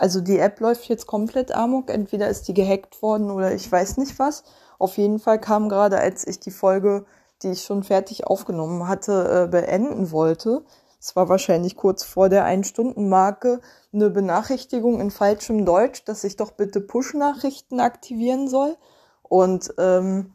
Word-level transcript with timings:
Also 0.00 0.22
die 0.22 0.38
App 0.38 0.60
läuft 0.60 0.88
jetzt 0.88 1.06
komplett 1.06 1.52
amok. 1.54 1.90
Entweder 1.90 2.28
ist 2.28 2.48
die 2.48 2.54
gehackt 2.54 3.02
worden 3.02 3.30
oder 3.30 3.52
ich 3.52 3.70
weiß 3.70 3.98
nicht 3.98 4.18
was. 4.18 4.44
Auf 4.78 4.96
jeden 4.96 5.18
Fall 5.18 5.38
kam 5.38 5.68
gerade, 5.68 5.98
als 5.98 6.26
ich 6.26 6.40
die 6.40 6.50
Folge, 6.50 7.04
die 7.42 7.50
ich 7.50 7.64
schon 7.64 7.82
fertig 7.82 8.26
aufgenommen 8.26 8.88
hatte, 8.88 9.44
äh, 9.44 9.50
beenden 9.50 10.10
wollte, 10.10 10.64
es 10.98 11.14
war 11.16 11.28
wahrscheinlich 11.28 11.76
kurz 11.76 12.02
vor 12.02 12.30
der 12.30 12.44
Ein-Stunden-Marke, 12.44 13.60
eine 13.92 14.08
Benachrichtigung 14.08 15.02
in 15.02 15.10
falschem 15.10 15.66
Deutsch, 15.66 16.04
dass 16.04 16.24
ich 16.24 16.36
doch 16.36 16.52
bitte 16.52 16.80
Push-Nachrichten 16.80 17.78
aktivieren 17.78 18.48
soll. 18.48 18.78
Und 19.22 19.74
ähm, 19.76 20.32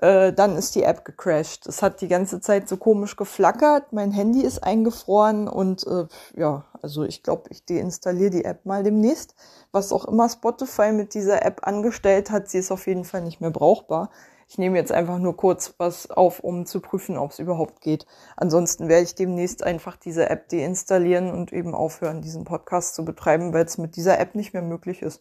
äh, 0.00 0.32
dann 0.32 0.56
ist 0.56 0.74
die 0.74 0.82
App 0.82 1.04
gecrashed. 1.04 1.66
Es 1.66 1.82
hat 1.82 2.00
die 2.00 2.08
ganze 2.08 2.40
Zeit 2.40 2.68
so 2.68 2.76
komisch 2.76 3.16
geflackert, 3.16 3.92
mein 3.92 4.12
Handy 4.12 4.42
ist 4.42 4.62
eingefroren 4.62 5.48
und 5.48 5.86
äh, 5.86 6.06
ja, 6.36 6.64
also 6.82 7.04
ich 7.04 7.22
glaube, 7.22 7.50
ich 7.50 7.64
deinstalliere 7.64 8.30
die 8.30 8.44
App 8.44 8.64
mal 8.64 8.82
demnächst. 8.82 9.34
Was 9.72 9.92
auch 9.92 10.04
immer 10.04 10.28
Spotify 10.28 10.92
mit 10.92 11.14
dieser 11.14 11.44
App 11.44 11.66
angestellt 11.66 12.30
hat, 12.30 12.48
sie 12.48 12.58
ist 12.58 12.70
auf 12.70 12.86
jeden 12.86 13.04
Fall 13.04 13.22
nicht 13.22 13.40
mehr 13.40 13.50
brauchbar. 13.50 14.10
Ich 14.50 14.56
nehme 14.56 14.78
jetzt 14.78 14.92
einfach 14.92 15.18
nur 15.18 15.36
kurz 15.36 15.74
was 15.76 16.10
auf, 16.10 16.40
um 16.40 16.64
zu 16.64 16.80
prüfen, 16.80 17.18
ob 17.18 17.32
es 17.32 17.38
überhaupt 17.38 17.82
geht. 17.82 18.06
Ansonsten 18.34 18.88
werde 18.88 19.04
ich 19.04 19.14
demnächst 19.14 19.62
einfach 19.62 19.96
diese 19.96 20.30
App 20.30 20.48
deinstallieren 20.48 21.30
und 21.30 21.52
eben 21.52 21.74
aufhören, 21.74 22.22
diesen 22.22 22.44
Podcast 22.44 22.94
zu 22.94 23.04
betreiben, 23.04 23.52
weil 23.52 23.66
es 23.66 23.76
mit 23.76 23.96
dieser 23.96 24.18
App 24.18 24.34
nicht 24.34 24.54
mehr 24.54 24.62
möglich 24.62 25.02
ist. 25.02 25.20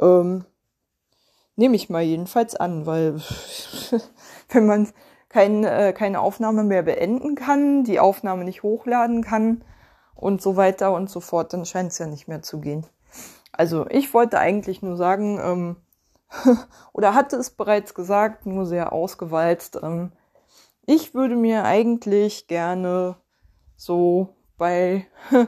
Ähm, 0.00 0.44
nehme 1.60 1.76
ich 1.76 1.90
mal 1.90 2.02
jedenfalls 2.02 2.56
an, 2.56 2.86
weil 2.86 3.20
wenn 4.48 4.66
man 4.66 4.88
kein, 5.28 5.62
äh, 5.62 5.92
keine 5.92 6.20
Aufnahme 6.20 6.64
mehr 6.64 6.82
beenden 6.82 7.34
kann, 7.34 7.84
die 7.84 8.00
Aufnahme 8.00 8.44
nicht 8.44 8.62
hochladen 8.62 9.22
kann 9.22 9.62
und 10.14 10.40
so 10.40 10.56
weiter 10.56 10.92
und 10.94 11.10
so 11.10 11.20
fort, 11.20 11.52
dann 11.52 11.66
scheint 11.66 11.92
es 11.92 11.98
ja 11.98 12.06
nicht 12.06 12.28
mehr 12.28 12.40
zu 12.40 12.60
gehen. 12.60 12.86
Also 13.52 13.86
ich 13.90 14.14
wollte 14.14 14.38
eigentlich 14.38 14.80
nur 14.80 14.96
sagen, 14.96 15.38
ähm, 15.38 15.76
oder 16.94 17.14
hatte 17.14 17.36
es 17.36 17.50
bereits 17.50 17.94
gesagt, 17.94 18.46
nur 18.46 18.64
sehr 18.64 18.94
ausgewalzt. 18.94 19.78
Ähm, 19.82 20.12
ich 20.86 21.12
würde 21.14 21.36
mir 21.36 21.64
eigentlich 21.64 22.48
gerne 22.48 23.16
so 23.76 24.34
bei, 24.56 25.06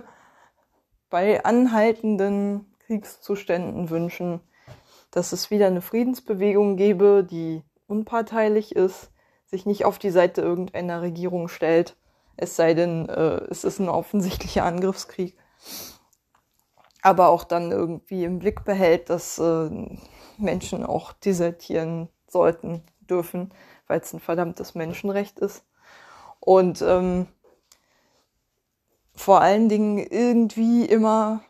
bei 1.08 1.42
anhaltenden 1.42 2.66
Kriegszuständen 2.86 3.88
wünschen, 3.88 4.40
dass 5.12 5.32
es 5.32 5.50
wieder 5.50 5.68
eine 5.68 5.82
Friedensbewegung 5.82 6.76
gäbe, 6.76 7.24
die 7.28 7.62
unparteilich 7.86 8.74
ist, 8.74 9.10
sich 9.46 9.66
nicht 9.66 9.84
auf 9.84 9.98
die 9.98 10.10
Seite 10.10 10.40
irgendeiner 10.40 11.02
Regierung 11.02 11.46
stellt, 11.48 11.96
es 12.36 12.56
sei 12.56 12.74
denn, 12.74 13.08
äh, 13.08 13.44
es 13.50 13.62
ist 13.62 13.78
ein 13.78 13.88
offensichtlicher 13.88 14.64
Angriffskrieg, 14.64 15.36
aber 17.02 17.28
auch 17.28 17.44
dann 17.44 17.70
irgendwie 17.70 18.24
im 18.24 18.38
Blick 18.38 18.64
behält, 18.64 19.10
dass 19.10 19.38
äh, 19.38 19.70
Menschen 20.38 20.84
auch 20.84 21.12
desertieren 21.12 22.08
sollten, 22.26 22.82
dürfen, 23.00 23.52
weil 23.86 24.00
es 24.00 24.12
ein 24.12 24.20
verdammtes 24.20 24.74
Menschenrecht 24.74 25.38
ist. 25.38 25.64
Und 26.40 26.80
ähm, 26.82 27.26
vor 29.14 29.42
allen 29.42 29.68
Dingen 29.68 29.98
irgendwie 29.98 30.86
immer, 30.86 31.42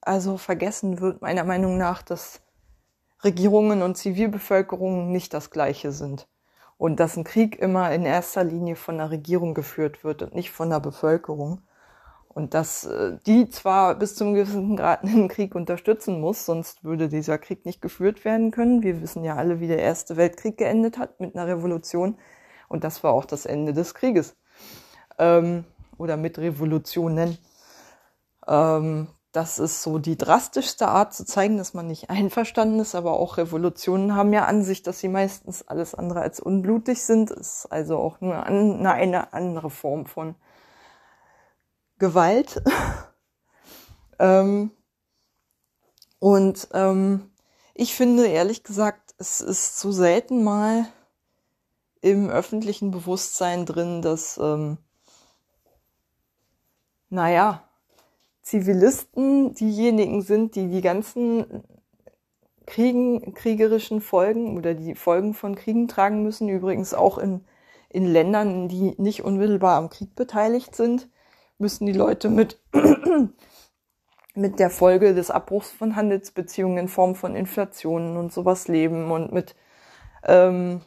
also 0.00 0.38
vergessen 0.38 1.00
wird 1.00 1.20
meiner 1.20 1.44
Meinung 1.44 1.76
nach, 1.76 2.02
dass 2.02 2.40
Regierungen 3.24 3.82
und 3.82 3.96
Zivilbevölkerung 3.96 5.12
nicht 5.12 5.34
das 5.34 5.50
gleiche 5.50 5.92
sind. 5.92 6.28
Und 6.78 6.98
dass 6.98 7.16
ein 7.16 7.24
Krieg 7.24 7.58
immer 7.58 7.92
in 7.92 8.06
erster 8.06 8.42
Linie 8.42 8.74
von 8.76 8.98
der 8.98 9.10
Regierung 9.10 9.52
geführt 9.52 10.02
wird 10.02 10.22
und 10.22 10.34
nicht 10.34 10.50
von 10.50 10.70
der 10.70 10.80
Bevölkerung. 10.80 11.60
Und 12.28 12.54
dass 12.54 12.84
äh, 12.84 13.18
die 13.26 13.50
zwar 13.50 13.96
bis 13.96 14.14
zum 14.14 14.34
gewissen 14.34 14.76
Grad 14.76 15.02
einen 15.04 15.28
Krieg 15.28 15.54
unterstützen 15.54 16.20
muss, 16.20 16.46
sonst 16.46 16.84
würde 16.84 17.08
dieser 17.08 17.38
Krieg 17.38 17.66
nicht 17.66 17.82
geführt 17.82 18.24
werden 18.24 18.50
können. 18.50 18.82
Wir 18.82 19.02
wissen 19.02 19.24
ja 19.24 19.36
alle, 19.36 19.60
wie 19.60 19.66
der 19.66 19.80
Erste 19.80 20.16
Weltkrieg 20.16 20.56
geendet 20.56 20.96
hat 20.96 21.20
mit 21.20 21.34
einer 21.34 21.46
Revolution. 21.46 22.16
Und 22.68 22.84
das 22.84 23.02
war 23.02 23.12
auch 23.12 23.24
das 23.24 23.46
Ende 23.46 23.74
des 23.74 23.94
Krieges. 23.94 24.36
Ähm, 25.18 25.64
oder 25.98 26.16
mit 26.16 26.38
Revolutionen. 26.38 27.36
Ähm, 28.48 29.08
das 29.32 29.60
ist 29.60 29.82
so 29.82 29.98
die 29.98 30.18
drastischste 30.18 30.88
Art 30.88 31.14
zu 31.14 31.24
zeigen, 31.24 31.56
dass 31.56 31.72
man 31.72 31.86
nicht 31.86 32.10
einverstanden 32.10 32.80
ist, 32.80 32.96
aber 32.96 33.12
auch 33.12 33.36
Revolutionen 33.36 34.16
haben 34.16 34.32
ja 34.32 34.46
an 34.46 34.64
sich, 34.64 34.82
dass 34.82 34.98
sie 34.98 35.08
meistens 35.08 35.66
alles 35.68 35.94
andere 35.94 36.20
als 36.20 36.40
unblutig 36.40 37.04
sind. 37.04 37.30
Ist 37.30 37.66
also 37.70 37.98
auch 37.98 38.20
nur 38.20 38.42
eine, 38.44 39.32
andere 39.32 39.70
Form 39.70 40.06
von 40.06 40.34
Gewalt. 41.98 42.60
ähm, 44.18 44.72
und 46.18 46.68
ähm, 46.72 47.30
ich 47.74 47.94
finde 47.94 48.26
ehrlich 48.26 48.64
gesagt, 48.64 49.14
es 49.18 49.40
ist 49.40 49.78
zu 49.78 49.92
selten 49.92 50.42
mal 50.42 50.86
im 52.00 52.30
öffentlichen 52.30 52.90
Bewusstsein 52.90 53.64
drin, 53.64 54.02
dass, 54.02 54.38
ähm, 54.38 54.78
naja, 57.10 57.69
Zivilisten 58.42 59.54
diejenigen 59.54 60.22
sind, 60.22 60.54
die 60.54 60.68
die 60.68 60.80
ganzen 60.80 61.64
Kriegen, 62.66 63.34
kriegerischen 63.34 64.00
Folgen 64.00 64.56
oder 64.56 64.74
die 64.74 64.94
Folgen 64.94 65.34
von 65.34 65.54
Kriegen 65.54 65.88
tragen 65.88 66.22
müssen, 66.22 66.48
übrigens 66.48 66.94
auch 66.94 67.18
in, 67.18 67.44
in 67.88 68.06
Ländern, 68.06 68.68
die 68.68 68.94
nicht 68.98 69.24
unmittelbar 69.24 69.76
am 69.76 69.90
Krieg 69.90 70.14
beteiligt 70.14 70.74
sind 70.74 71.08
müssen 71.60 71.86
die 71.86 71.92
Leute 71.92 72.30
mit, 72.30 72.58
mit 74.34 74.58
der 74.58 74.70
Folge 74.70 75.14
des 75.14 75.30
Abbruchs 75.30 75.70
von 75.70 75.94
Handelsbeziehungen 75.94 76.78
in 76.78 76.88
Form 76.88 77.14
von 77.14 77.36
Inflationen 77.36 78.16
und 78.16 78.32
sowas 78.32 78.66
leben 78.66 79.10
und 79.12 79.32
mit 79.32 79.54
ähm, 80.24 80.80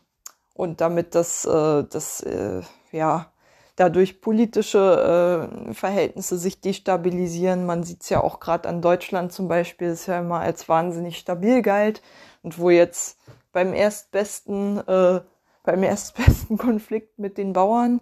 und 0.56 0.82
damit 0.82 1.16
das, 1.16 1.46
äh, 1.46 1.84
das 1.90 2.22
äh, 2.22 2.62
ja 2.92 3.32
dadurch 3.76 4.22
politische 4.22 5.50
äh, 5.70 5.74
Verhältnisse 5.74 6.38
sich 6.38 6.62
destabilisieren. 6.62 7.66
Man 7.66 7.84
sieht 7.84 8.04
es 8.04 8.10
ja 8.10 8.22
auch 8.22 8.40
gerade 8.40 8.70
an 8.70 8.82
Deutschland 8.82 9.32
zum 9.32 9.48
Beispiel, 9.48 9.90
das 9.90 10.06
ja 10.06 10.20
immer 10.20 10.40
als 10.40 10.70
wahnsinnig 10.70 11.18
stabil 11.18 11.62
galt 11.62 12.02
und 12.44 12.60
wo 12.60 12.70
jetzt 12.70 13.18
beim 13.52 13.74
erstbesten 13.74 14.80
äh, 14.88 15.22
beim 15.64 15.84
erstbesten 15.84 16.58
Konflikt 16.58 17.18
mit 17.20 17.38
den 17.38 17.54
Bauern 17.54 18.02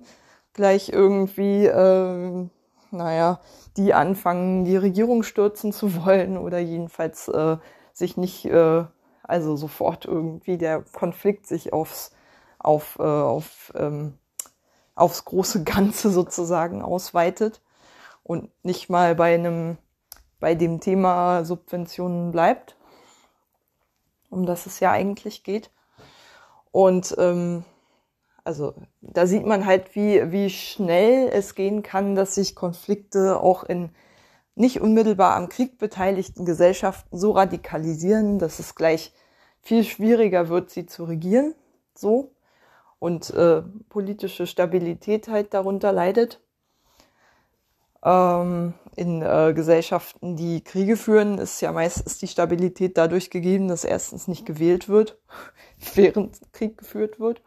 gleich 0.53 0.89
irgendwie 0.89 1.65
äh, 1.65 2.47
naja, 2.91 3.39
die 3.77 3.93
anfangen, 3.93 4.65
die 4.65 4.75
Regierung 4.75 5.23
stürzen 5.23 5.71
zu 5.71 6.05
wollen 6.05 6.37
oder 6.37 6.59
jedenfalls 6.59 7.27
äh, 7.29 7.57
sich 7.93 8.17
nicht, 8.17 8.45
äh, 8.45 8.83
also 9.23 9.55
sofort 9.55 10.05
irgendwie 10.05 10.57
der 10.57 10.83
Konflikt 10.93 11.47
sich 11.47 11.73
aufs, 11.73 12.11
auf, 12.59 12.97
äh, 12.99 13.03
auf, 13.03 13.71
ähm, 13.75 14.17
aufs 15.01 15.25
große 15.25 15.63
Ganze 15.65 16.09
sozusagen 16.11 16.81
ausweitet 16.81 17.61
und 18.23 18.49
nicht 18.63 18.89
mal 18.89 19.15
bei 19.15 19.33
einem, 19.33 19.77
bei 20.39 20.55
dem 20.55 20.79
Thema 20.79 21.43
Subventionen 21.43 22.31
bleibt, 22.31 22.77
um 24.29 24.45
das 24.45 24.65
es 24.65 24.79
ja 24.79 24.91
eigentlich 24.91 25.43
geht. 25.43 25.71
Und 26.71 27.15
ähm, 27.17 27.65
also 28.43 28.73
da 29.01 29.27
sieht 29.27 29.45
man 29.45 29.65
halt, 29.65 29.95
wie, 29.95 30.31
wie 30.31 30.49
schnell 30.49 31.29
es 31.29 31.55
gehen 31.55 31.83
kann, 31.83 32.15
dass 32.15 32.35
sich 32.35 32.55
Konflikte 32.55 33.39
auch 33.41 33.63
in 33.63 33.89
nicht 34.55 34.81
unmittelbar 34.81 35.35
am 35.35 35.49
Krieg 35.49 35.77
beteiligten 35.77 36.45
Gesellschaften 36.45 37.17
so 37.17 37.31
radikalisieren, 37.31 38.37
dass 38.37 38.59
es 38.59 38.75
gleich 38.75 39.13
viel 39.61 39.83
schwieriger 39.83 40.49
wird, 40.49 40.69
sie 40.69 40.85
zu 40.85 41.05
regieren. 41.05 41.55
So. 41.95 42.31
Und 43.01 43.31
äh, 43.31 43.63
politische 43.89 44.45
Stabilität 44.45 45.27
halt 45.27 45.53
darunter 45.53 45.91
leidet. 45.91 46.39
Ähm, 48.03 48.75
in 48.95 49.21
äh, 49.21 49.53
Gesellschaften, 49.53 50.37
die 50.37 50.63
Kriege 50.63 50.95
führen, 50.95 51.37
ist 51.37 51.59
ja 51.61 51.71
meistens 51.71 52.19
die 52.19 52.27
Stabilität 52.27 52.97
dadurch 52.97 53.29
gegeben, 53.29 53.67
dass 53.67 53.83
erstens 53.83 54.29
nicht 54.29 54.45
gewählt 54.45 54.87
wird, 54.87 55.17
während 55.95 56.39
Krieg 56.53 56.77
geführt 56.77 57.19
wird 57.19 57.41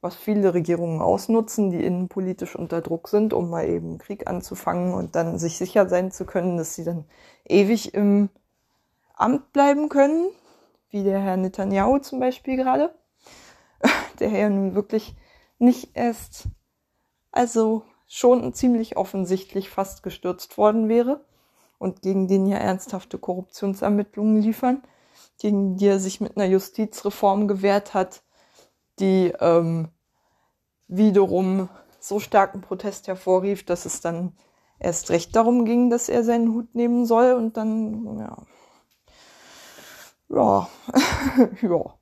was 0.00 0.16
viele 0.16 0.54
Regierungen 0.54 1.00
ausnutzen, 1.00 1.70
die 1.70 1.84
innenpolitisch 1.84 2.56
unter 2.56 2.80
Druck 2.80 3.08
sind, 3.08 3.32
um 3.32 3.50
mal 3.50 3.68
eben 3.68 3.98
Krieg 3.98 4.26
anzufangen 4.26 4.94
und 4.94 5.14
dann 5.14 5.38
sich 5.38 5.58
sicher 5.58 5.88
sein 5.88 6.10
zu 6.10 6.24
können, 6.24 6.56
dass 6.56 6.74
sie 6.74 6.84
dann 6.84 7.04
ewig 7.44 7.94
im 7.94 8.30
Amt 9.14 9.52
bleiben 9.52 9.90
können, 9.90 10.30
wie 10.88 11.04
der 11.04 11.20
Herr 11.20 11.36
Netanyahu 11.36 11.98
zum 11.98 12.20
Beispiel 12.20 12.56
gerade, 12.56 12.94
der 14.20 14.30
ja 14.30 14.48
nun 14.48 14.74
wirklich 14.74 15.14
nicht 15.58 15.90
erst, 15.94 16.48
also 17.32 17.84
schon 18.06 18.52
ziemlich 18.54 18.96
offensichtlich 18.96 19.70
fast 19.70 20.02
gestürzt 20.02 20.58
worden 20.58 20.88
wäre 20.88 21.24
und 21.78 22.02
gegen 22.02 22.28
den 22.28 22.46
ja 22.46 22.58
ernsthafte 22.58 23.18
Korruptionsermittlungen 23.18 24.42
liefern, 24.42 24.82
gegen 25.38 25.76
die 25.76 25.86
er 25.86 26.00
sich 26.00 26.20
mit 26.20 26.36
einer 26.36 26.46
Justizreform 26.46 27.48
gewehrt 27.48 27.94
hat, 27.94 28.22
die 28.98 29.32
ähm, 29.40 29.88
wiederum 30.88 31.68
so 32.00 32.18
starken 32.20 32.60
Protest 32.60 33.08
hervorrief, 33.08 33.64
dass 33.64 33.86
es 33.86 34.00
dann 34.00 34.32
erst 34.78 35.10
recht 35.10 35.36
darum 35.36 35.64
ging, 35.64 35.90
dass 35.90 36.08
er 36.08 36.24
seinen 36.24 36.52
Hut 36.52 36.74
nehmen 36.74 37.06
soll 37.06 37.34
und 37.34 37.56
dann, 37.56 38.18
ja, 38.18 38.36
ja, 40.28 40.68
ja. 41.62 41.94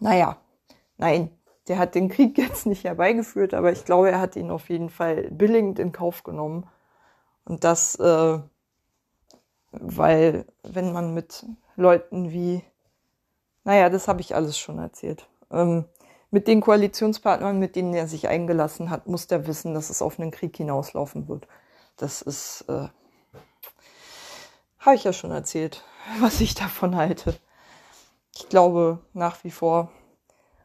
Naja, 0.00 0.36
nein, 0.98 1.30
der 1.68 1.78
hat 1.78 1.94
den 1.94 2.08
Krieg 2.08 2.38
jetzt 2.38 2.66
nicht 2.66 2.84
herbeigeführt, 2.84 3.54
aber 3.54 3.72
ich 3.72 3.84
glaube, 3.84 4.10
er 4.10 4.20
hat 4.20 4.36
ihn 4.36 4.50
auf 4.50 4.68
jeden 4.68 4.90
Fall 4.90 5.30
billigend 5.30 5.78
in 5.78 5.92
Kauf 5.92 6.22
genommen. 6.22 6.68
Und 7.44 7.64
das, 7.64 7.96
äh, 7.96 8.38
weil 9.72 10.46
wenn 10.62 10.92
man 10.92 11.14
mit 11.14 11.46
Leuten 11.76 12.32
wie, 12.32 12.62
naja, 13.64 13.88
das 13.90 14.08
habe 14.08 14.20
ich 14.20 14.34
alles 14.34 14.58
schon 14.58 14.78
erzählt, 14.78 15.28
ähm, 15.50 15.84
mit 16.30 16.48
den 16.48 16.60
Koalitionspartnern, 16.60 17.58
mit 17.58 17.76
denen 17.76 17.94
er 17.94 18.08
sich 18.08 18.28
eingelassen 18.28 18.90
hat, 18.90 19.06
muss 19.06 19.26
der 19.26 19.46
wissen, 19.46 19.74
dass 19.74 19.90
es 19.90 20.02
auf 20.02 20.18
einen 20.18 20.30
Krieg 20.30 20.56
hinauslaufen 20.56 21.28
wird. 21.28 21.46
Das 21.96 22.20
ist, 22.20 22.64
äh, 22.68 22.88
habe 24.80 24.96
ich 24.96 25.04
ja 25.04 25.12
schon 25.12 25.30
erzählt, 25.30 25.84
was 26.20 26.40
ich 26.40 26.54
davon 26.54 26.96
halte. 26.96 27.38
Ich 28.38 28.50
glaube 28.50 28.98
nach 29.14 29.44
wie 29.44 29.50
vor, 29.50 29.88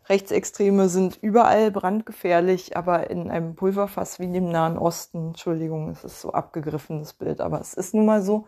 Rechtsextreme 0.10 0.90
sind 0.90 1.18
überall 1.22 1.72
brandgefährlich, 1.72 2.76
aber 2.76 3.10
in 3.10 3.32
einem 3.32 3.56
Pulverfass 3.56 4.20
wie 4.20 4.30
dem 4.30 4.50
Nahen 4.50 4.78
Osten, 4.78 5.28
Entschuldigung, 5.30 5.90
es 5.90 6.04
ist 6.04 6.20
so 6.20 6.34
abgegriffenes 6.34 7.14
Bild, 7.14 7.40
aber 7.40 7.62
es 7.62 7.74
ist 7.74 7.94
nun 7.94 8.06
mal 8.06 8.22
so. 8.22 8.46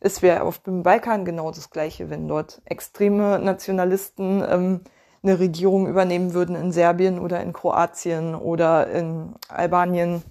Es 0.00 0.20
wäre 0.20 0.42
auf 0.42 0.58
dem 0.58 0.82
Balkan 0.82 1.24
genau 1.24 1.50
das 1.50 1.70
Gleiche, 1.70 2.10
wenn 2.10 2.28
dort 2.28 2.60
extreme 2.66 3.38
Nationalisten 3.38 4.44
ähm, 4.46 4.80
eine 5.22 5.38
Regierung 5.38 5.86
übernehmen 5.86 6.34
würden 6.34 6.56
in 6.56 6.72
Serbien 6.72 7.18
oder 7.18 7.40
in 7.40 7.54
Kroatien 7.54 8.34
oder 8.34 8.86
in 8.88 9.34
Albanien. 9.48 10.22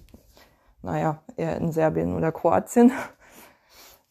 Naja, 0.80 1.24
eher 1.36 1.56
in 1.56 1.72
Serbien 1.72 2.14
oder 2.14 2.30
Kroatien. 2.30 2.92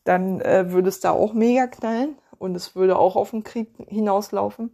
Dann 0.03 0.41
äh, 0.41 0.69
würde 0.69 0.89
es 0.89 0.99
da 0.99 1.11
auch 1.11 1.31
mega 1.31 1.67
knallen 1.67 2.17
und 2.39 2.55
es 2.55 2.75
würde 2.75 2.97
auch 2.97 3.15
auf 3.15 3.31
den 3.31 3.43
Krieg 3.43 3.69
hinauslaufen. 3.87 4.71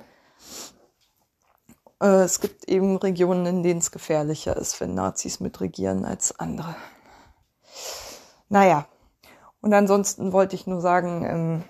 Äh, 2.02 2.24
es 2.24 2.40
gibt 2.40 2.68
eben 2.68 2.98
Regionen, 2.98 3.46
in 3.46 3.64
denen 3.64 3.80
es 3.80 3.92
gefährlicher 3.92 4.58
ist, 4.58 4.80
wenn 4.82 4.94
Nazis 4.94 5.40
mitregieren 5.40 6.06
als 6.06 6.38
andere. 6.40 6.76
Naja, 8.50 8.86
und 9.62 9.74
ansonsten 9.74 10.34
wollte 10.34 10.56
ich 10.56 10.68
nur 10.68 10.82
sagen, 10.82 11.24
ähm, 11.26 11.64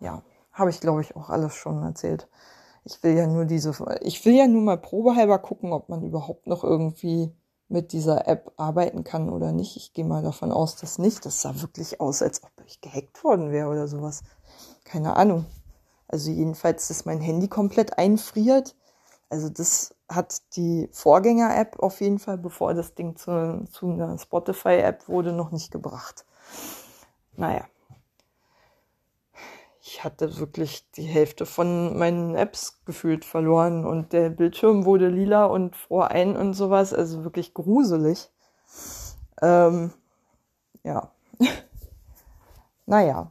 ja, 0.00 0.22
habe 0.52 0.70
ich 0.70 0.80
glaube 0.80 1.00
ich 1.00 1.16
auch 1.16 1.30
alles 1.30 1.54
schon 1.54 1.82
erzählt. 1.82 2.28
Ich 2.84 3.02
will 3.02 3.14
ja 3.14 3.26
nur 3.26 3.46
diese, 3.46 3.72
ich 4.02 4.24
will 4.24 4.34
ja 4.34 4.46
nur 4.46 4.62
mal 4.62 4.78
probehalber 4.78 5.38
gucken, 5.38 5.72
ob 5.72 5.88
man 5.88 6.04
überhaupt 6.04 6.46
noch 6.46 6.62
irgendwie 6.62 7.32
mit 7.68 7.92
dieser 7.92 8.28
App 8.28 8.52
arbeiten 8.56 9.02
kann 9.02 9.28
oder 9.28 9.52
nicht. 9.52 9.76
Ich 9.76 9.92
gehe 9.92 10.04
mal 10.04 10.22
davon 10.22 10.52
aus, 10.52 10.76
dass 10.76 10.98
nicht. 10.98 11.24
Das 11.26 11.42
sah 11.42 11.60
wirklich 11.60 12.00
aus, 12.00 12.22
als 12.22 12.42
ob 12.44 12.50
ich 12.64 12.80
gehackt 12.80 13.24
worden 13.24 13.50
wäre 13.50 13.68
oder 13.68 13.88
sowas. 13.88 14.22
Keine 14.86 15.16
Ahnung. 15.16 15.46
Also 16.08 16.30
jedenfalls, 16.30 16.88
dass 16.88 17.04
mein 17.04 17.20
Handy 17.20 17.48
komplett 17.48 17.98
einfriert 17.98 18.74
also 19.28 19.48
das 19.48 19.94
hat 20.08 20.40
die 20.56 20.88
Vorgänger-App 20.92 21.80
auf 21.80 22.00
jeden 22.00 22.18
Fall, 22.18 22.38
bevor 22.38 22.74
das 22.74 22.94
Ding 22.94 23.16
zu, 23.16 23.66
zu 23.70 23.90
einer 23.90 24.16
Spotify-App 24.18 25.08
wurde, 25.08 25.32
noch 25.32 25.50
nicht 25.50 25.72
gebracht. 25.72 26.24
Naja. 27.34 27.66
Ich 29.80 30.04
hatte 30.04 30.38
wirklich 30.38 30.88
die 30.92 31.02
Hälfte 31.02 31.46
von 31.46 31.96
meinen 31.96 32.34
Apps 32.34 32.80
gefühlt 32.84 33.24
verloren 33.24 33.84
und 33.84 34.12
der 34.12 34.30
Bildschirm 34.30 34.84
wurde 34.84 35.08
lila 35.08 35.46
und 35.46 35.76
vor 35.76 36.10
ein 36.10 36.36
und 36.36 36.54
sowas, 36.54 36.92
also 36.92 37.24
wirklich 37.24 37.54
gruselig. 37.54 38.30
Ähm, 39.42 39.92
ja. 40.82 41.10
naja. 42.86 43.30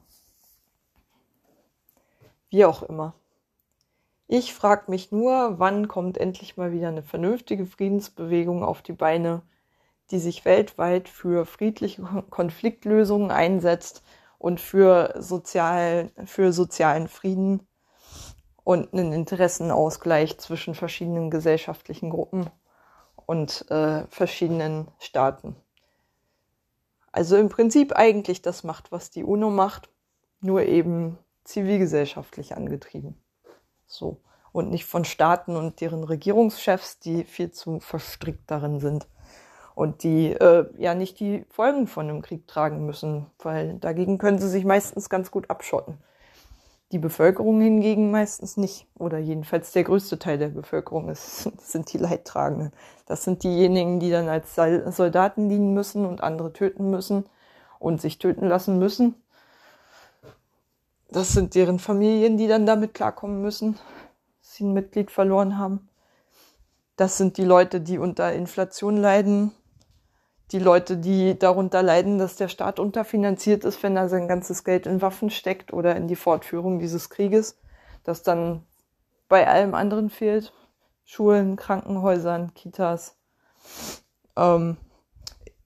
Wie 2.56 2.63
auch 2.63 2.84
immer. 2.84 3.13
Ich 4.28 4.54
frage 4.54 4.90
mich 4.90 5.12
nur, 5.12 5.60
wann 5.60 5.90
kommt 5.90 6.18
endlich 6.18 6.56
mal 6.56 6.72
wieder 6.72 6.88
eine 6.88 7.04
vernünftige 7.04 7.66
Friedensbewegung 7.66 8.63
auf 8.63 8.81
die 8.81 8.94
Beine, 8.94 9.42
die 10.10 10.19
sich 10.19 10.46
weltweit 10.46 11.10
für 11.10 11.46
friedliche 11.46 12.02
Konfliktlösungen 12.30 13.30
einsetzt 13.30 14.04
und 14.38 14.62
für, 14.62 15.16
sozial, 15.19 16.12
für 16.24 16.54
sozialen 16.54 17.10
Frieden 17.10 17.68
und 18.63 18.94
einen 18.94 19.12
Interessenausgleich 19.12 20.38
zwischen 20.38 20.75
verschiedenen 20.75 21.30
gesellschaftlichen 21.30 22.10
Gruppen 22.10 22.50
und 23.25 23.69
äh, 23.69 24.07
verschiedenen 24.07 24.88
Staaten. 25.00 25.57
Also 27.12 27.36
im 27.36 27.50
Prinzip 27.50 27.98
eigentlich 27.98 28.42
das 28.42 28.63
macht, 28.63 28.94
was 28.94 29.10
die 29.10 29.25
UNO 29.25 29.50
macht, 29.50 29.90
nur 30.40 30.62
eben 30.62 31.18
zivilgesellschaftlich 31.45 32.57
angetrieben. 32.57 33.15
So. 33.88 34.21
Und 34.51 34.71
nicht 34.71 34.86
von 34.86 35.06
Staaten 35.06 35.56
und 35.56 35.81
deren 35.81 36.03
Regierungschefs, 36.03 37.00
die 37.00 37.24
viel 37.24 37.51
zu 37.51 37.80
verstrickt 37.80 38.50
darin 38.50 38.80
sind. 38.80 39.07
Und 39.75 40.03
die 40.03 40.31
äh, 40.31 40.68
ja 40.77 40.95
nicht 40.95 41.19
die 41.19 41.45
Folgen 41.50 41.88
von 41.88 42.09
einem 42.09 42.21
Krieg 42.21 42.47
tragen 42.47 42.86
müssen, 42.86 43.25
weil 43.39 43.77
dagegen 43.80 44.18
können 44.18 44.39
sie 44.39 44.47
sich 44.47 44.63
meistens 44.63 45.09
ganz 45.09 45.31
gut 45.31 45.50
abschotten. 45.50 45.97
Die 46.94 47.00
Bevölkerung 47.00 47.59
hingegen 47.59 48.12
meistens 48.12 48.56
nicht. 48.56 48.88
Oder 48.97 49.18
jedenfalls 49.18 49.74
der 49.74 49.83
größte 49.83 50.18
Teil 50.18 50.38
der 50.38 50.47
Bevölkerung 50.47 51.09
ist, 51.09 51.51
sind 51.59 51.92
die 51.92 51.97
Leidtragenden. 51.97 52.71
Das 53.06 53.25
sind 53.25 53.44
diejenigen, 53.44 54.00
die 54.00 54.12
dann 54.12 54.30
als 54.30 54.56
Soldaten 54.56 55.50
dienen 55.50 55.74
müssen 55.74 56.06
und 56.06 56.24
andere 56.24 56.53
töten 56.53 56.89
müssen 56.89 57.25
und 57.80 58.00
sich 58.00 58.18
töten 58.18 58.47
lassen 58.47 58.80
müssen 58.80 59.15
das 61.10 61.34
sind 61.34 61.56
deren 61.56 61.80
Familien, 61.80 62.38
die 62.38 62.48
dann 62.48 62.66
damit 62.66 62.94
klarkommen 62.94 63.42
müssen, 63.42 63.74
dass 64.42 64.56
sie 64.56 64.66
ein 64.66 64.74
Mitglied 64.74 65.12
verloren 65.12 65.57
haben. 65.57 65.90
Das 66.96 67.18
sind 67.18 67.38
die 67.38 67.44
Leute, 67.44 67.81
die 67.81 67.98
unter 67.98 68.34
Inflation 68.34 68.98
leiden. 68.98 69.52
Die 70.52 70.60
Leute, 70.60 70.98
die 70.98 71.38
darunter 71.38 71.81
leiden, 71.81 72.18
dass 72.18 72.36
der 72.36 72.48
Staat 72.48 72.80
unterfinanziert 72.80 73.66
ist, 73.66 73.81
wenn 73.84 73.98
er 73.98 74.10
sein 74.10 74.28
ganzes 74.28 74.63
Geld 74.63 74.86
in 74.86 75.02
Waffen 75.02 75.30
steckt 75.30 75.74
oder 75.74 75.96
in 75.96 76.07
die 76.07 76.16
Fortführung 76.16 76.80
dieses 76.80 77.10
Krieges, 77.10 77.57
das 78.04 78.24
dann 78.24 78.63
bei 79.28 79.48
allem 79.48 79.74
anderen 79.74 80.10
fehlt. 80.10 80.54
Schulen, 81.04 81.56
Krankenhäusern, 81.56 82.54
Kitas, 82.54 83.16
ähm, 84.36 84.78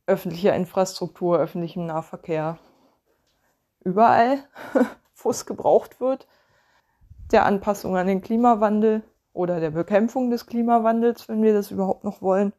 öffentliche 0.06 0.50
Infrastruktur, 0.50 1.40
öffentlichem 1.40 1.86
Nahverkehr. 1.86 2.58
Überall. 3.82 4.44
es 5.26 5.46
gebraucht 5.46 6.00
wird, 6.00 6.28
der 7.32 7.46
Anpassung 7.46 7.96
an 7.98 8.08
den 8.08 8.22
Klimawandel 8.22 9.04
oder 9.34 9.60
der 9.60 9.72
Bekämpfung 9.72 10.30
des 10.32 10.46
Klimawandels, 10.46 11.30
wenn 11.30 11.42
wir 11.42 11.54
das 11.54 11.72
überhaupt 11.72 12.04
noch 12.04 12.22
wollen. 12.22 12.54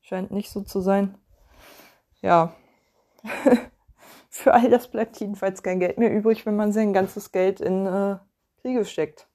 Scheint 0.00 0.30
nicht 0.30 0.50
so 0.50 0.62
zu 0.62 0.80
sein. 0.80 1.16
Ja. 2.20 2.54
Für 4.30 4.54
all 4.54 4.68
das 4.68 4.88
bleibt 4.88 5.18
jedenfalls 5.20 5.62
kein 5.62 5.78
Geld 5.78 5.98
mehr 5.98 6.12
übrig, 6.12 6.44
wenn 6.44 6.56
man 6.56 6.72
sein 6.72 6.92
ganzes 6.92 7.32
Geld 7.32 7.60
in 7.60 7.86
äh, 7.86 8.16
Kriege 8.60 8.84
steckt. 8.84 9.28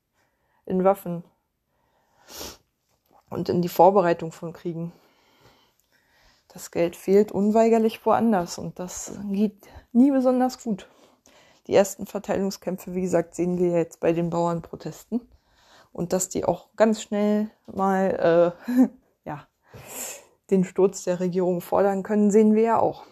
In 0.66 0.84
Waffen. 0.84 1.24
Und 3.30 3.50
in 3.50 3.62
die 3.62 3.70
Vorbereitung 3.70 4.32
von 4.32 4.54
Kriegen. 4.54 4.92
Das 6.50 6.72
Geld 6.72 6.96
fehlt 6.96 7.32
unweigerlich 7.32 8.06
woanders 8.06 8.58
und 8.58 8.80
das 8.80 9.20
geht 9.32 9.68
nie 9.94 10.12
besonders 10.12 10.62
gut. 10.62 10.90
Die 11.70 11.76
ersten 11.76 12.08
Verteilungskämpfe, 12.08 12.96
wie 12.96 13.02
gesagt, 13.02 13.36
sehen 13.36 13.60
wir 13.60 13.70
jetzt 13.70 14.00
bei 14.00 14.12
den 14.12 14.32
Bauernprotesten. 14.32 15.22
Und 15.94 16.14
dass 16.14 16.28
die 16.28 16.44
auch 16.44 16.70
ganz 16.76 17.00
schnell 17.00 17.52
mal 17.68 18.56
äh, 18.68 18.90
ja, 19.24 19.48
den 20.50 20.64
Sturz 20.64 21.04
der 21.04 21.20
Regierung 21.20 21.62
fordern 21.62 22.02
können, 22.02 22.32
sehen 22.32 22.56
wir 22.56 22.64
ja 22.64 22.80
auch. 22.80 23.04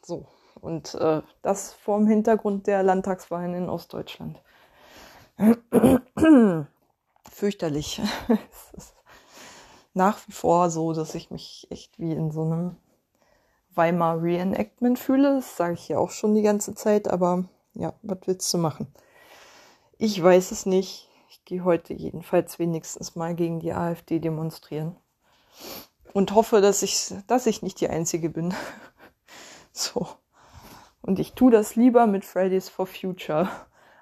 So. 0.00 0.28
Und 0.60 0.94
äh, 0.94 1.22
das 1.42 1.72
vor 1.72 1.98
dem 1.98 2.06
Hintergrund 2.06 2.68
der 2.68 2.84
Landtagswahlen 2.84 3.52
in 3.52 3.68
Ostdeutschland. 3.68 4.40
Fürchterlich. 7.28 8.00
es 8.28 8.74
ist 8.76 8.94
nach 9.92 10.20
wie 10.28 10.32
vor 10.32 10.70
so, 10.70 10.92
dass 10.92 11.16
ich 11.16 11.32
mich 11.32 11.66
echt 11.68 11.98
wie 11.98 12.12
in 12.12 12.30
so 12.30 12.42
einem 12.42 12.76
Weimar 13.74 14.22
Reenactment 14.22 15.00
fühle. 15.00 15.34
Das 15.34 15.56
sage 15.56 15.74
ich 15.74 15.88
ja 15.88 15.98
auch 15.98 16.10
schon 16.10 16.36
die 16.36 16.42
ganze 16.42 16.76
Zeit, 16.76 17.08
aber 17.08 17.48
ja, 17.74 17.94
was 18.02 18.18
willst 18.26 18.52
du 18.52 18.58
machen? 18.58 18.86
Ich 19.98 20.22
weiß 20.22 20.50
es 20.50 20.66
nicht. 20.66 21.08
Ich 21.28 21.44
gehe 21.44 21.64
heute 21.64 21.94
jedenfalls 21.94 22.58
wenigstens 22.58 23.16
mal 23.16 23.34
gegen 23.34 23.60
die 23.60 23.72
AfD 23.72 24.18
demonstrieren. 24.18 24.96
Und 26.12 26.34
hoffe, 26.34 26.60
dass 26.60 26.82
ich, 26.82 27.12
dass 27.26 27.46
ich 27.46 27.62
nicht 27.62 27.80
die 27.80 27.88
Einzige 27.88 28.30
bin. 28.30 28.54
so. 29.72 30.06
Und 31.02 31.18
ich 31.18 31.34
tue 31.34 31.50
das 31.50 31.76
lieber 31.76 32.06
mit 32.06 32.24
Fridays 32.24 32.68
for 32.68 32.86
Future 32.86 33.48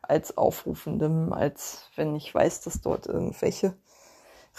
als 0.02 0.36
Aufrufendem, 0.36 1.32
als 1.32 1.88
wenn 1.96 2.14
ich 2.14 2.34
weiß, 2.34 2.60
dass 2.60 2.80
dort 2.80 3.06
irgendwelche 3.06 3.74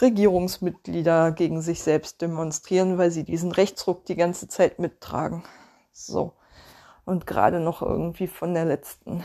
Regierungsmitglieder 0.00 1.32
gegen 1.32 1.62
sich 1.62 1.82
selbst 1.82 2.20
demonstrieren, 2.20 2.98
weil 2.98 3.10
sie 3.10 3.24
diesen 3.24 3.52
Rechtsruck 3.52 4.04
die 4.06 4.16
ganze 4.16 4.48
Zeit 4.48 4.78
mittragen. 4.78 5.44
So. 5.92 6.32
Und 7.04 7.26
gerade 7.26 7.60
noch 7.60 7.82
irgendwie 7.82 8.26
von 8.26 8.54
der 8.54 8.64
letzten 8.64 9.22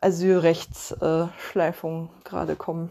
Asylrechtsschleifung 0.00 2.10
gerade 2.24 2.56
kommen. 2.56 2.90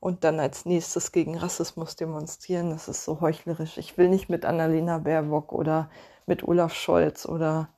Und 0.00 0.24
dann 0.24 0.40
als 0.40 0.66
nächstes 0.66 1.12
gegen 1.12 1.38
Rassismus 1.38 1.94
demonstrieren. 1.96 2.70
Das 2.70 2.88
ist 2.88 3.04
so 3.04 3.20
heuchlerisch. 3.20 3.78
Ich 3.78 3.96
will 3.96 4.08
nicht 4.08 4.28
mit 4.28 4.44
Annalena 4.44 4.98
Baerbock 4.98 5.52
oder 5.52 5.88
mit 6.26 6.42
Olaf 6.42 6.74
Scholz 6.74 7.26
oder 7.26 7.68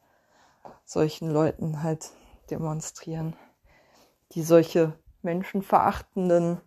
solchen 0.84 1.30
Leuten 1.30 1.82
halt 1.82 2.10
demonstrieren, 2.50 3.36
die 4.32 4.42
solche 4.42 4.94
menschenverachtenden 5.22 6.60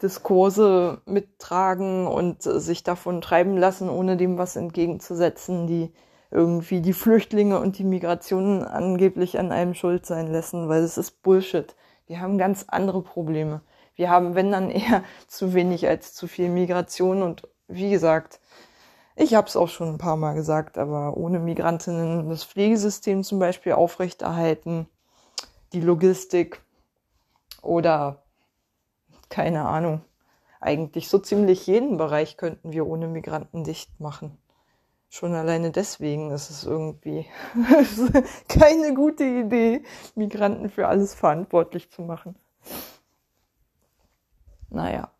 Diskurse 0.00 1.02
mittragen 1.04 2.06
und 2.06 2.42
sich 2.42 2.82
davon 2.82 3.20
treiben 3.20 3.56
lassen, 3.56 3.90
ohne 3.90 4.16
dem 4.16 4.38
was 4.38 4.56
entgegenzusetzen, 4.56 5.66
die 5.66 5.92
irgendwie 6.30 6.80
die 6.80 6.92
Flüchtlinge 6.92 7.58
und 7.58 7.78
die 7.78 7.84
Migration 7.84 8.62
angeblich 8.62 9.38
an 9.38 9.52
einem 9.52 9.74
schuld 9.74 10.06
sein 10.06 10.28
lassen, 10.28 10.68
weil 10.68 10.82
es 10.82 10.96
ist 10.96 11.22
Bullshit. 11.22 11.74
Wir 12.06 12.20
haben 12.20 12.38
ganz 12.38 12.66
andere 12.68 13.02
Probleme. 13.02 13.62
Wir 13.94 14.10
haben, 14.10 14.34
wenn 14.34 14.52
dann 14.52 14.70
eher 14.70 15.02
zu 15.26 15.54
wenig 15.54 15.88
als 15.88 16.14
zu 16.14 16.26
viel 16.26 16.48
Migration 16.48 17.22
und 17.22 17.48
wie 17.68 17.90
gesagt, 17.90 18.40
ich 19.16 19.34
habe 19.34 19.46
es 19.46 19.56
auch 19.56 19.68
schon 19.68 19.88
ein 19.88 19.98
paar 19.98 20.16
Mal 20.16 20.34
gesagt, 20.34 20.78
aber 20.78 21.16
ohne 21.16 21.38
Migrantinnen 21.38 22.28
das 22.28 22.44
Pflegesystem 22.44 23.22
zum 23.22 23.38
Beispiel 23.38 23.72
aufrechterhalten, 23.72 24.88
die 25.72 25.80
Logistik 25.80 26.62
oder 27.62 28.22
keine 29.28 29.66
Ahnung. 29.66 30.02
Eigentlich 30.60 31.08
so 31.08 31.18
ziemlich 31.18 31.66
jeden 31.66 31.96
Bereich 31.96 32.36
könnten 32.36 32.72
wir 32.72 32.86
ohne 32.86 33.08
Migranten 33.08 33.64
dicht 33.64 34.00
machen. 34.00 34.36
Schon 35.12 35.34
alleine 35.34 35.72
deswegen 35.72 36.30
ist 36.30 36.50
es 36.50 36.62
irgendwie 36.62 37.26
keine 38.48 38.94
gute 38.94 39.24
Idee, 39.24 39.82
Migranten 40.14 40.70
für 40.70 40.86
alles 40.86 41.14
verantwortlich 41.14 41.90
zu 41.90 42.02
machen. 42.02 42.36
Naja. 44.68 45.10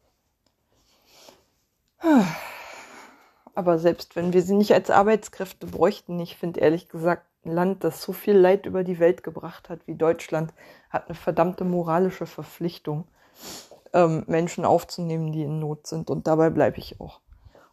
Aber 3.56 3.80
selbst 3.80 4.14
wenn 4.14 4.32
wir 4.32 4.42
sie 4.42 4.54
nicht 4.54 4.72
als 4.72 4.90
Arbeitskräfte 4.90 5.66
bräuchten, 5.66 6.20
ich 6.20 6.36
finde 6.36 6.60
ehrlich 6.60 6.88
gesagt, 6.88 7.26
ein 7.44 7.50
Land, 7.50 7.82
das 7.82 8.00
so 8.00 8.12
viel 8.12 8.36
Leid 8.36 8.66
über 8.66 8.84
die 8.84 9.00
Welt 9.00 9.24
gebracht 9.24 9.68
hat 9.68 9.88
wie 9.88 9.96
Deutschland, 9.96 10.54
hat 10.88 11.06
eine 11.08 11.16
verdammte 11.16 11.64
moralische 11.64 12.26
Verpflichtung 12.26 13.08
ähm, 13.92 14.22
Menschen 14.28 14.64
aufzunehmen, 14.64 15.32
die 15.32 15.42
in 15.42 15.58
Not 15.58 15.88
sind. 15.88 16.10
Und 16.10 16.28
dabei 16.28 16.50
bleibe 16.50 16.78
ich 16.78 17.00
auch. 17.00 17.20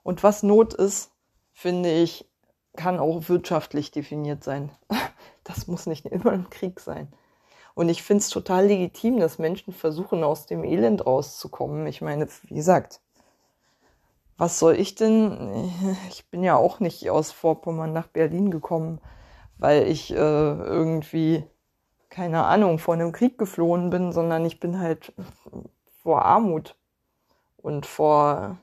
Und 0.02 0.24
was 0.24 0.42
Not 0.42 0.74
ist, 0.74 1.12
finde 1.58 1.92
ich, 1.92 2.30
kann 2.76 3.00
auch 3.00 3.30
wirtschaftlich 3.30 3.92
definiert 3.92 4.44
sein. 4.44 4.70
Das 5.44 5.66
muss 5.66 5.86
nicht 5.86 6.06
immer 6.06 6.34
ein 6.34 6.50
Krieg 6.50 6.82
sein. 6.82 7.08
Und 7.74 7.88
ich 7.88 8.04
finde 8.04 8.20
es 8.20 8.28
total 8.28 8.66
legitim, 8.66 9.18
dass 9.18 9.40
Menschen 9.40 9.74
versuchen, 9.74 10.26
aus 10.26 10.46
dem 10.46 10.66
Elend 10.66 11.06
rauszukommen. 11.06 11.88
Ich 11.88 12.02
meine, 12.02 12.28
wie 12.44 12.56
gesagt, 12.56 13.00
was 14.38 14.60
soll 14.60 14.76
ich 14.76 14.96
denn? 14.96 15.72
Ich 16.10 16.30
bin 16.30 16.44
ja 16.44 16.58
auch 16.58 16.82
nicht 16.82 17.10
aus 17.10 17.32
Vorpommern 17.32 17.94
nach 17.94 18.08
Berlin 18.08 18.52
gekommen, 18.52 19.00
weil 19.58 19.88
ich 19.88 20.12
äh, 20.12 20.16
irgendwie, 20.18 21.46
keine 22.10 22.44
Ahnung, 22.44 22.78
vor 22.78 22.94
einem 22.94 23.14
Krieg 23.14 23.38
geflohen 23.38 23.90
bin, 23.90 24.12
sondern 24.12 24.46
ich 24.46 24.60
bin 24.60 24.80
halt 24.80 25.14
vor 26.04 26.26
Armut 26.26 26.76
und 27.56 27.86
vor 27.86 28.58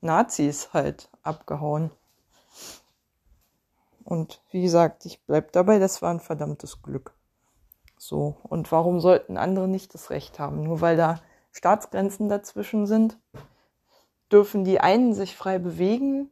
Nazis 0.00 0.72
halt 0.72 1.08
abgehauen. 1.22 1.90
Und 4.04 4.42
wie 4.50 4.62
gesagt, 4.62 5.06
ich 5.06 5.22
bleib 5.24 5.52
dabei, 5.52 5.78
das 5.78 6.02
war 6.02 6.10
ein 6.10 6.20
verdammtes 6.20 6.82
Glück. 6.82 7.14
So. 7.96 8.36
Und 8.42 8.72
warum 8.72 9.00
sollten 9.00 9.36
andere 9.36 9.68
nicht 9.68 9.94
das 9.94 10.10
Recht 10.10 10.38
haben? 10.38 10.62
Nur 10.62 10.80
weil 10.80 10.96
da 10.96 11.20
Staatsgrenzen 11.52 12.28
dazwischen 12.28 12.86
sind, 12.86 13.18
dürfen 14.32 14.64
die 14.64 14.80
einen 14.80 15.14
sich 15.14 15.36
frei 15.36 15.58
bewegen 15.58 16.30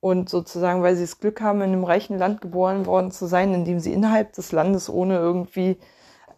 und 0.00 0.28
sozusagen, 0.28 0.82
weil 0.82 0.96
sie 0.96 1.02
das 1.02 1.18
Glück 1.18 1.40
haben, 1.40 1.60
in 1.60 1.72
einem 1.72 1.84
reichen 1.84 2.18
Land 2.18 2.40
geboren 2.40 2.86
worden 2.86 3.10
zu 3.10 3.26
sein, 3.26 3.52
in 3.52 3.64
dem 3.64 3.80
sie 3.80 3.92
innerhalb 3.92 4.32
des 4.32 4.52
Landes 4.52 4.88
ohne 4.88 5.16
irgendwie 5.16 5.78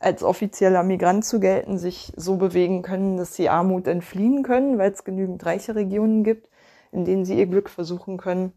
als 0.01 0.25
offizieller 0.25 0.83
Migrant 0.83 1.25
zu 1.27 1.39
gelten, 1.41 1.79
sich 1.79 2.13
so 2.17 2.37
bewegen 2.37 2.83
können, 2.83 3.19
dass 3.19 3.37
sie 3.37 3.51
Armut 3.51 3.87
entfliehen 3.87 4.43
können, 4.43 4.79
weil 4.79 4.91
es 4.91 5.05
genügend 5.05 5.45
reiche 5.45 5.75
Regionen 5.75 6.25
gibt, 6.25 6.49
in 6.91 7.05
denen 7.05 7.27
sie 7.27 7.39
ihr 7.39 7.47
Glück 7.47 7.69
versuchen 7.69 8.17
können. 8.17 8.53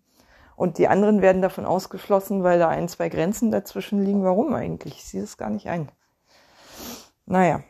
Und 0.55 0.77
die 0.77 0.87
anderen 0.87 1.21
werden 1.21 1.41
davon 1.41 1.65
ausgeschlossen, 1.65 2.43
weil 2.43 2.59
da 2.59 2.69
ein, 2.69 2.87
zwei 2.87 3.09
Grenzen 3.09 3.51
dazwischen 3.51 4.03
liegen. 4.03 4.23
Warum 4.23 4.53
eigentlich? 4.53 4.95
Ich 4.95 5.03
sehe 5.05 5.21
das 5.21 5.37
gar 5.37 5.49
nicht 5.49 5.67
ein. 5.67 5.89
Naja. 7.25 7.61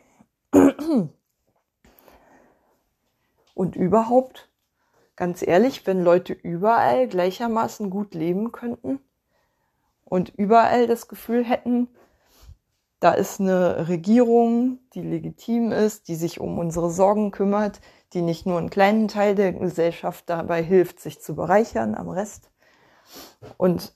Und 3.54 3.76
überhaupt, 3.76 4.50
ganz 5.16 5.42
ehrlich, 5.44 5.84
wenn 5.86 6.04
Leute 6.04 6.32
überall 6.32 7.08
gleichermaßen 7.08 7.90
gut 7.90 8.14
leben 8.14 8.52
könnten 8.52 9.00
und 10.04 10.32
überall 10.36 10.86
das 10.86 11.08
Gefühl 11.08 11.44
hätten, 11.44 11.88
da 13.04 13.12
ist 13.12 13.38
eine 13.38 13.86
Regierung, 13.86 14.78
die 14.94 15.02
legitim 15.02 15.72
ist, 15.72 16.08
die 16.08 16.14
sich 16.14 16.40
um 16.40 16.58
unsere 16.58 16.90
Sorgen 16.90 17.32
kümmert, 17.32 17.82
die 18.14 18.22
nicht 18.22 18.46
nur 18.46 18.56
einen 18.56 18.70
kleinen 18.70 19.08
Teil 19.08 19.34
der 19.34 19.52
Gesellschaft 19.52 20.24
dabei 20.30 20.62
hilft, 20.62 21.00
sich 21.00 21.20
zu 21.20 21.34
bereichern 21.34 21.94
am 21.94 22.08
Rest. 22.08 22.50
Und 23.58 23.94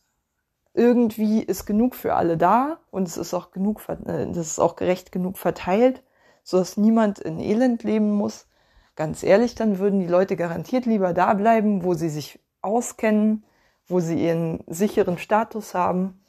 irgendwie 0.74 1.42
ist 1.42 1.64
genug 1.64 1.94
für 1.94 2.16
alle 2.16 2.36
da 2.36 2.80
und 2.90 3.08
es 3.08 3.16
ist 3.16 3.32
auch 3.32 3.50
genug, 3.50 3.80
äh, 3.88 4.26
das 4.26 4.46
ist 4.46 4.58
auch 4.58 4.76
gerecht 4.76 5.10
genug 5.10 5.38
verteilt, 5.38 6.02
so 6.42 6.58
dass 6.58 6.76
niemand 6.76 7.18
in 7.18 7.40
Elend 7.40 7.84
leben 7.84 8.10
muss. 8.10 8.46
Ganz 8.94 9.22
ehrlich, 9.22 9.54
dann 9.54 9.78
würden 9.78 10.00
die 10.00 10.06
Leute 10.06 10.36
garantiert 10.36 10.84
lieber 10.84 11.14
da 11.14 11.32
bleiben, 11.32 11.82
wo 11.82 11.94
sie 11.94 12.10
sich 12.10 12.40
auskennen, 12.60 13.46
wo 13.86 14.00
sie 14.00 14.22
ihren 14.22 14.62
sicheren 14.66 15.16
Status 15.16 15.72
haben 15.72 16.20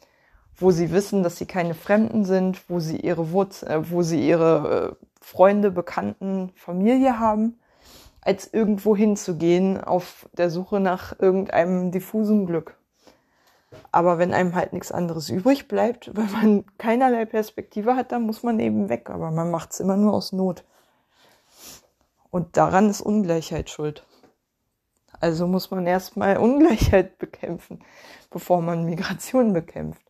wo 0.58 0.72
sie 0.72 0.92
wissen, 0.92 1.24
dass 1.24 1.38
sie 1.38 1.46
keine 1.46 1.74
Fremden 1.74 2.26
sind, 2.26 2.70
wo 2.70 2.80
sie 2.80 2.98
ihre 2.98 3.32
Wurz 3.32 3.64
äh, 3.64 3.90
wo 3.92 4.04
sie 4.04 4.28
ihre 4.28 4.98
äh, 5.00 5.06
Freunde, 5.22 5.72
Bekannten, 5.72 6.52
Familie 6.56 7.20
haben, 7.20 7.60
als 8.22 8.52
irgendwo 8.54 8.96
hinzugehen 8.96 9.82
auf 9.82 10.30
der 10.34 10.50
Suche 10.50 10.80
nach 10.80 11.18
irgendeinem 11.20 11.92
diffusen 11.92 12.46
Glück. 12.46 12.78
Aber 13.92 14.18
wenn 14.18 14.34
einem 14.34 14.56
halt 14.56 14.74
nichts 14.74 14.92
anderes 14.92 15.30
übrig 15.30 15.68
bleibt, 15.68 16.12
weil 16.16 16.28
man 16.28 16.66
keinerlei 16.78 17.26
Perspektive 17.26 17.96
hat, 17.96 18.12
dann 18.12 18.24
muss 18.24 18.44
man 18.44 18.60
eben 18.60 18.90
weg. 18.90 19.10
Aber 19.10 19.32
man 19.32 19.52
macht 19.52 19.72
es 19.72 19.80
immer 19.80 19.98
nur 19.98 20.14
aus 20.14 20.32
Not. 20.32 20.64
Und 22.32 22.58
daran 22.58 22.90
ist 22.90 23.02
Ungleichheit 23.02 23.70
schuld. 23.70 24.06
Also 25.20 25.48
muss 25.48 25.72
man 25.72 25.86
erstmal 25.88 26.38
Ungleichheit 26.40 27.18
bekämpfen, 27.18 27.84
bevor 28.30 28.62
man 28.62 28.86
Migration 28.86 29.54
bekämpft. 29.54 30.09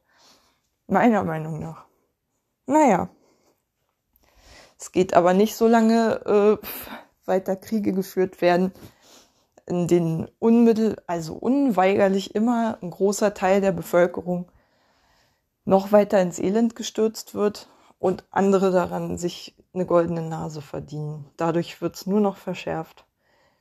Meiner 0.89 1.23
Meinung 1.23 1.59
nach. 1.59 1.85
Naja. 2.65 3.09
Es 4.79 4.91
geht 4.91 5.13
aber 5.13 5.33
nicht 5.33 5.55
so 5.55 5.67
lange 5.67 6.59
äh, 6.61 6.67
weiter 7.27 7.55
Kriege 7.55 7.93
geführt 7.93 8.41
werden, 8.41 8.73
in 9.67 9.87
denen 9.87 10.27
unmittel, 10.39 10.95
also 11.05 11.35
unweigerlich 11.35 12.33
immer 12.33 12.79
ein 12.81 12.89
großer 12.89 13.35
Teil 13.35 13.61
der 13.61 13.71
Bevölkerung 13.71 14.51
noch 15.63 15.91
weiter 15.91 16.19
ins 16.21 16.39
Elend 16.39 16.75
gestürzt 16.75 17.35
wird 17.35 17.69
und 17.99 18.25
andere 18.31 18.71
daran 18.71 19.19
sich 19.19 19.55
eine 19.75 19.85
goldene 19.85 20.23
Nase 20.23 20.63
verdienen. 20.63 21.29
Dadurch 21.37 21.83
wird 21.83 21.97
es 21.97 22.07
nur 22.07 22.19
noch 22.19 22.37
verschärft. 22.37 23.05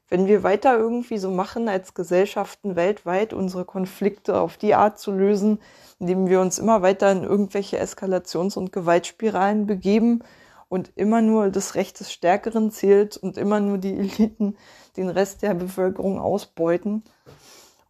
Wenn 0.09 0.27
wir 0.27 0.43
weiter 0.43 0.79
irgendwie 0.79 1.19
so 1.19 1.31
machen, 1.31 1.69
als 1.69 1.95
Gesellschaften 1.95 2.77
weltweit 2.77 3.33
unsere 3.35 3.65
Konflikte 3.65 4.41
auf 4.41 4.57
die 4.57 4.75
Art 4.75 4.99
zu 4.99 5.13
lösen, 5.13 5.61
indem 6.01 6.29
wir 6.29 6.41
uns 6.41 6.59
immer 6.59 6.83
weiter 6.83 7.13
in 7.13 7.25
irgendwelche 7.25 7.79
Eskalations- 7.79 8.57
und 8.57 8.73
Gewaltspiralen 8.73 9.67
begeben 9.67 10.21
und 10.69 10.93
immer 10.97 11.21
nur 11.21 11.51
das 11.51 11.75
Recht 11.75 12.01
des 12.01 12.13
Stärkeren 12.13 12.71
zählt 12.71 13.17
und 13.17 13.37
immer 13.37 13.61
nur 13.61 13.79
die 13.79 13.99
Eliten 13.99 14.57
den 14.97 15.11
Rest 15.11 15.43
der 15.43 15.55
Bevölkerung 15.55 16.19
ausbeuten 16.19 17.03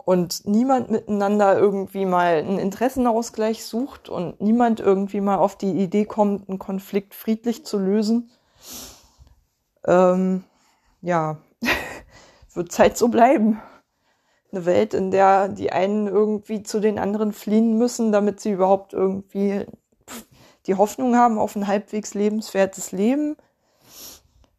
und 0.09 0.47
niemand 0.47 0.91
miteinander 0.91 1.59
irgendwie 1.59 2.07
mal 2.07 2.39
einen 2.39 2.59
Interessenausgleich 2.59 3.67
sucht 3.67 4.09
und 4.09 4.41
niemand 4.41 4.81
irgendwie 4.81 5.21
mal 5.21 5.37
auf 5.37 5.55
die 5.55 5.73
Idee 5.73 6.07
kommt, 6.07 6.49
einen 6.49 6.59
Konflikt 6.59 7.15
friedlich 7.15 7.67
zu 7.67 7.79
lösen. 7.79 8.31
Ähm, 9.87 10.45
ja, 11.03 11.37
wird 12.59 12.71
Zeit 12.73 12.99
so 12.99 13.09
bleiben. 13.09 13.63
Eine 14.53 14.67
Welt, 14.67 14.93
in 14.93 15.11
der 15.11 15.49
die 15.49 15.73
einen 15.73 16.07
irgendwie 16.07 16.63
zu 16.63 16.81
den 16.81 16.99
anderen 16.99 17.33
fliehen 17.33 17.79
müssen, 17.79 18.13
damit 18.13 18.41
sie 18.41 18.51
überhaupt 18.51 18.93
irgendwie 18.93 19.65
die 20.67 20.75
Hoffnung 20.75 21.17
haben 21.17 21.39
auf 21.39 21.57
ein 21.57 21.67
halbwegs 21.67 22.13
lebenswertes 22.13 22.93
Leben, 22.93 23.37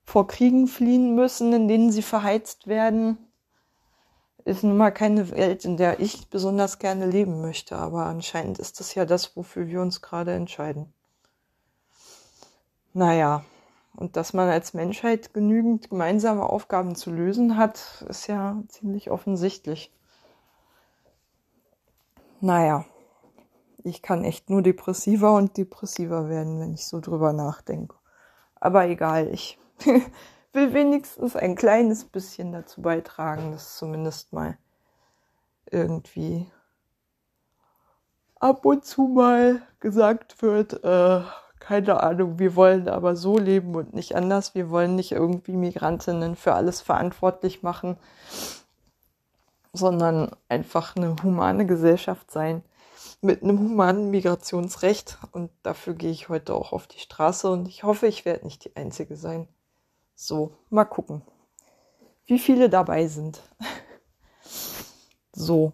vor 0.04 0.28
Kriegen 0.28 0.68
fliehen 0.68 1.14
müssen, 1.14 1.54
in 1.54 1.68
denen 1.68 1.92
sie 1.92 2.02
verheizt 2.02 2.66
werden, 2.68 3.18
ist 4.46 4.64
nun 4.64 4.78
mal 4.78 4.92
keine 4.92 5.30
Welt, 5.30 5.66
in 5.66 5.78
der 5.78 6.00
ich 6.00 6.30
besonders 6.30 6.80
gerne 6.80 7.06
leben 7.06 7.42
möchte, 7.42 7.76
aber 7.76 8.08
anscheinend 8.08 8.58
ist 8.58 8.80
das 8.80 8.96
ja 8.96 9.06
das, 9.06 9.36
wofür 9.36 9.68
wir 9.68 9.82
uns 9.82 10.02
gerade 10.02 10.34
entscheiden. 10.34 10.92
Naja, 12.94 13.44
und 13.96 14.16
dass 14.16 14.34
man 14.34 14.50
als 14.50 14.74
Menschheit 14.74 15.34
genügend 15.34 15.90
gemeinsame 15.90 16.44
Aufgaben 16.44 16.96
zu 16.96 17.12
lösen 17.12 17.58
hat, 17.58 18.06
ist 18.08 18.28
ja 18.28 18.62
ziemlich 18.68 19.12
offensichtlich. 19.12 19.94
Naja, 22.42 22.86
ich 23.84 24.02
kann 24.02 24.24
echt 24.24 24.50
nur 24.50 24.62
depressiver 24.62 25.34
und 25.36 25.58
depressiver 25.58 26.30
werden, 26.30 26.60
wenn 26.60 26.74
ich 26.74 26.86
so 26.86 27.00
drüber 27.00 27.34
nachdenke. 27.34 27.96
Aber 28.56 28.88
egal, 28.88 29.28
ich 29.34 29.60
will 30.54 30.74
wenigstens 30.74 31.36
ein 31.36 31.56
kleines 31.56 32.06
bisschen 32.06 32.52
dazu 32.52 32.82
beitragen, 32.82 33.52
dass 33.52 33.78
zumindest 33.78 34.34
mal 34.34 34.58
irgendwie 35.72 36.50
ab 38.40 38.66
und 38.66 38.86
zu 38.86 39.04
mal 39.04 39.62
gesagt 39.80 40.42
wird, 40.42 40.84
äh, 40.84 41.22
keine 41.60 42.02
Ahnung, 42.02 42.40
wir 42.40 42.56
wollen 42.56 42.88
aber 42.88 43.16
so 43.16 43.38
leben 43.38 43.76
und 43.76 43.94
nicht 43.94 44.16
anders. 44.16 44.56
Wir 44.56 44.70
wollen 44.70 44.96
nicht 44.96 45.12
irgendwie 45.12 45.54
Migrantinnen 45.54 46.36
für 46.36 46.54
alles 46.54 46.82
verantwortlich 46.82 47.64
machen, 47.64 47.98
sondern 49.74 50.32
einfach 50.48 50.96
eine 50.96 51.16
humane 51.22 51.66
Gesellschaft 51.66 52.32
sein 52.32 52.64
mit 53.22 53.44
einem 53.44 53.60
humanen 53.60 54.10
Migrationsrecht. 54.10 55.18
Und 55.32 55.52
dafür 55.64 55.94
gehe 55.94 56.12
ich 56.12 56.30
heute 56.30 56.56
auch 56.56 56.72
auf 56.72 56.88
die 56.88 57.00
Straße 57.00 57.50
und 57.50 57.68
ich 57.68 57.84
hoffe, 57.84 58.08
ich 58.08 58.26
werde 58.26 58.46
nicht 58.46 58.66
die 58.66 58.76
Einzige 58.76 59.16
sein. 59.16 59.48
So, 60.16 60.56
mal 60.70 60.86
gucken, 60.86 61.22
wie 62.26 62.40
viele 62.40 62.70
dabei 62.70 63.08
sind. 63.08 63.42
so. 65.34 65.74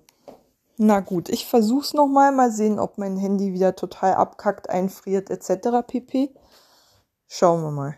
Na 0.77 0.99
gut, 0.99 1.29
ich 1.29 1.45
versuch's 1.45 1.93
nochmal, 1.93 2.33
mal 2.33 2.51
sehen, 2.51 2.79
ob 2.79 2.97
mein 2.97 3.15
Handy 3.15 3.53
wieder 3.53 3.75
total 3.75 4.15
abkackt, 4.15 4.69
einfriert 4.69 5.29
etc. 5.29 5.87
pp. 5.87 6.35
Schauen 7.27 7.63
wir 7.63 7.71
mal. 7.71 7.97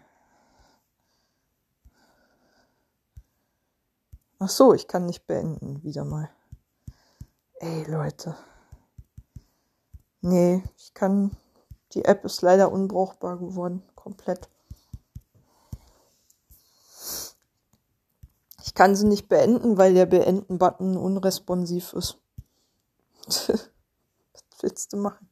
Ach 4.40 4.50
so, 4.50 4.76
ich 4.76 4.88
kann 4.88 5.08
nicht 5.08 5.26
beenden, 5.26 5.82
wieder 5.84 6.06
mal. 6.06 6.30
Ey, 7.60 7.84
Leute. 7.86 8.36
Nee, 10.22 10.64
ich 10.78 10.94
kann. 10.94 11.32
Die 11.94 12.06
App 12.06 12.24
ist 12.26 12.44
leider 12.44 12.72
unbrauchbar 12.72 13.38
geworden, 13.38 13.82
komplett. 13.96 14.50
Ich 18.64 18.76
kann 18.76 18.96
sie 18.96 19.08
nicht 19.08 19.28
beenden, 19.30 19.80
weil 19.80 19.96
der 19.96 20.06
Beenden-Button 20.06 20.98
unresponsiv 20.98 21.94
ist. 21.94 22.20
Was 24.34 24.64
willst 24.64 24.94
du 24.94 24.98
machen? 24.98 25.30